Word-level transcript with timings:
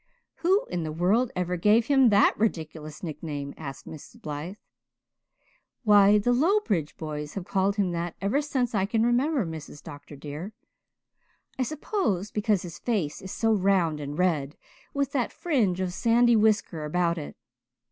"Who 0.37 0.65
in 0.65 0.81
the 0.81 0.91
world 0.91 1.31
ever 1.35 1.57
gave 1.57 1.85
him 1.85 2.09
that 2.09 2.35
ridiculous 2.35 3.03
nickname?" 3.03 3.53
asked 3.55 3.85
Mrs. 3.87 4.19
Blythe. 4.19 4.55
"Why, 5.83 6.17
the 6.17 6.33
Lowbridge 6.33 6.97
boys 6.97 7.35
have 7.35 7.45
called 7.45 7.75
him 7.75 7.91
that 7.91 8.15
ever 8.19 8.41
since 8.41 8.73
I 8.73 8.87
can 8.87 9.05
remember, 9.05 9.45
Mrs. 9.45 9.83
Dr. 9.83 10.15
dear 10.15 10.53
I 11.59 11.61
suppose 11.61 12.31
because 12.31 12.63
his 12.63 12.79
face 12.79 13.21
is 13.21 13.31
so 13.31 13.53
round 13.53 13.99
and 13.99 14.17
red, 14.17 14.57
with 14.91 15.11
that 15.11 15.31
fringe 15.31 15.79
of 15.79 15.93
sandy 15.93 16.35
whisker 16.35 16.83
about 16.83 17.19
it. 17.19 17.37